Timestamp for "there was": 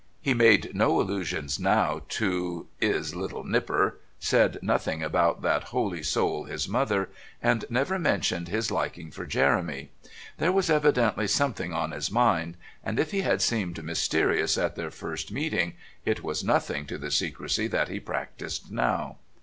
10.39-10.71